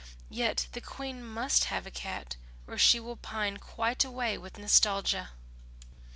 Yet 0.31 0.65
the 0.71 0.81
Queen 0.81 1.23
must 1.23 1.65
have 1.65 1.85
a 1.85 1.91
cat 1.91 2.35
or 2.65 2.75
she 2.79 2.99
will 2.99 3.17
pine 3.17 3.57
quite 3.57 4.03
away 4.03 4.35
with 4.35 4.57
nostalgia." 4.57 5.33